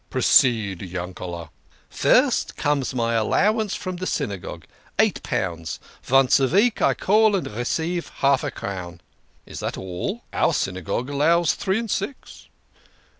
Proceed, 0.09 0.79
YankeleV' 0.79 1.49
"First 1.87 2.55
comes 2.57 2.95
my 2.95 3.13
allowance 3.13 3.75
from 3.75 3.97
de 3.97 4.07
Synagogue 4.07 4.65
eight 4.97 5.21
pounds. 5.21 5.79
Vonce 6.03 6.39
a 6.39 6.47
veek 6.47 6.81
I 6.81 6.95
call 6.95 7.35
and 7.35 7.45
receive 7.45 8.09
half 8.15 8.43
a 8.43 8.49
crown."" 8.49 9.01
Is 9.45 9.59
that 9.59 9.77
all? 9.77 10.23
Our 10.33 10.55
Synagogue 10.55 11.11
allows 11.11 11.53
three 11.53 11.77
and 11.77 11.91
six." 11.91 12.47